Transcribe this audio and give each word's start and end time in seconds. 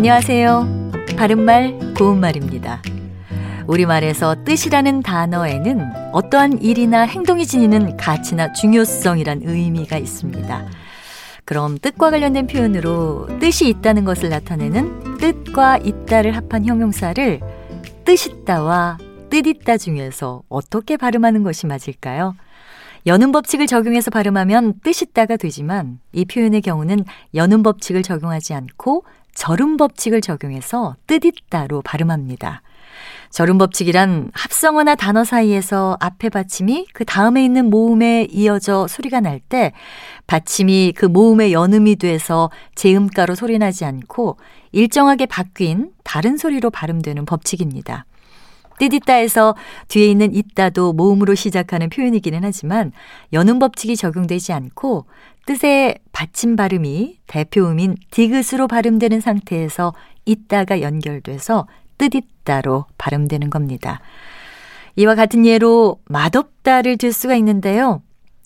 안녕하세요. 0.00 0.92
바른말, 1.18 1.78
고운말입니다. 1.94 2.80
우리말에서 3.66 4.44
뜻이라는 4.44 5.02
단어에는 5.02 5.90
어떠한 6.14 6.62
일이나 6.62 7.02
행동이 7.02 7.44
지니는 7.44 7.98
가치나 7.98 8.54
중요성이란 8.54 9.42
의미가 9.44 9.98
있습니다. 9.98 10.68
그럼 11.44 11.76
뜻과 11.76 12.12
관련된 12.12 12.46
표현으로 12.46 13.28
뜻이 13.40 13.68
있다는 13.68 14.06
것을 14.06 14.30
나타내는 14.30 15.18
뜻과 15.18 15.76
있다를 15.76 16.34
합한 16.34 16.64
형용사를 16.64 17.40
뜻있다와 18.06 18.96
뜻있다 19.28 19.76
중에서 19.76 20.40
어떻게 20.48 20.96
발음하는 20.96 21.42
것이 21.42 21.66
맞을까요? 21.66 22.36
여는 23.06 23.32
법칙을 23.32 23.66
적용해서 23.66 24.10
발음하면 24.10 24.80
뜻있다가 24.82 25.36
되지만 25.36 26.00
이 26.12 26.24
표현의 26.24 26.60
경우는 26.62 27.04
여는 27.34 27.62
법칙을 27.62 28.02
적용하지 28.02 28.54
않고 28.54 29.04
절음 29.34 29.76
법칙을 29.76 30.20
적용해서 30.20 30.96
뜻있다로 31.06 31.82
발음합니다. 31.82 32.62
절음 33.30 33.58
법칙이란 33.58 34.32
합성어나 34.34 34.96
단어 34.96 35.22
사이에서 35.24 35.96
앞에 36.00 36.28
받침이 36.28 36.86
그 36.92 37.04
다음에 37.04 37.44
있는 37.44 37.70
모음에 37.70 38.26
이어져 38.30 38.86
소리가 38.88 39.20
날 39.20 39.40
때 39.48 39.72
받침이 40.26 40.92
그 40.94 41.06
모음의 41.06 41.52
연음이 41.52 41.96
돼서 41.96 42.50
제음가로 42.74 43.34
소리나지 43.34 43.84
않고 43.84 44.36
일정하게 44.72 45.26
바뀐 45.26 45.90
다른 46.04 46.36
소리로 46.36 46.70
발음되는 46.70 47.24
법칙입니다. 47.24 48.04
띠디따에서 48.78 49.56
뒤에 49.88 50.06
있는 50.06 50.34
있다도 50.34 50.92
모음으로 50.94 51.34
시작하는 51.34 51.90
표현이기는 51.90 52.40
하지만 52.42 52.92
연음 53.32 53.58
법칙이 53.58 53.96
적용되지 53.96 54.52
않고 54.52 55.06
뜻의 55.50 55.98
받침 56.12 56.54
발음이 56.54 57.18
대표음인 57.26 57.96
디귿으로 58.12 58.68
발음되는 58.68 59.20
상태에서 59.20 59.94
있다가 60.24 60.80
연결돼서 60.80 61.66
뜻있다로 61.98 62.84
발음되는 62.98 63.50
겁니다. 63.50 63.98
이와 64.94 65.16
같은 65.16 65.44
예로 65.44 65.98
맛없다를 66.04 66.98
들 66.98 67.12
수가 67.12 67.34
있는데요. 67.34 68.00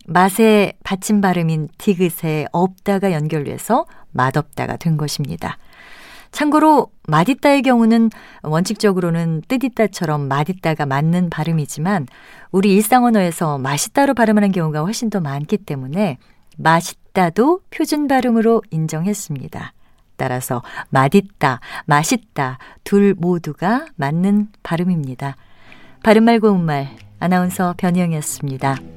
맛의 0.07 0.73
받침 0.83 1.21
발음인 1.21 1.69
디귿에 1.77 2.47
없다가 2.53 3.13
연결돼서 3.13 3.85
맛없다가 4.13 4.79
된 4.79 4.97
것입니다. 4.97 5.59
참고로 6.31 6.91
맛있다의 7.07 7.61
경우는 7.61 8.09
원칙적으로는 8.43 9.43
뜻있다처럼 9.47 10.27
맛있다가 10.27 10.87
맞는 10.87 11.29
발음이지만 11.29 12.07
우리 12.51 12.75
일상 12.75 13.05
언어에서 13.05 13.59
맛있다로 13.59 14.15
발음하는 14.15 14.53
경우가 14.53 14.81
훨씬 14.81 15.11
더 15.11 15.21
많기 15.21 15.59
때문에 15.59 16.17
맛있다도 16.57 17.61
표준 17.71 18.09
발음으로 18.09 18.63
인정했습니다. 18.71 19.73
따라서 20.17 20.63
맛있다, 20.91 21.61
맛있다 21.87 22.59
둘 22.85 23.15
모두가 23.15 23.87
맞는 23.97 24.49
발음입니다. 24.63 25.37
바른말 26.03 26.41
고운말 26.41 26.97
아나운서 27.19 27.75
변희영이었습니다. 27.77 28.94